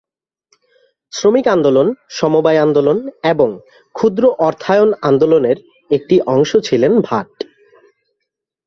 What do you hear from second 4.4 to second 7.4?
অর্থায়ন আন্দোলনের একটি অংশ ছিলেন ভাট।